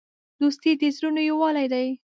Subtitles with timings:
[0.39, 1.87] دوستي د زړونو یووالی دی.